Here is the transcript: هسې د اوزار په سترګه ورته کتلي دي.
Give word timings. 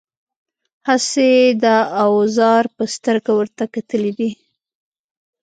هسې 0.87 1.31
د 1.63 1.65
اوزار 2.05 2.63
په 2.75 2.83
سترګه 2.95 3.31
ورته 3.39 3.63
کتلي 3.73 4.11
دي. 4.19 4.31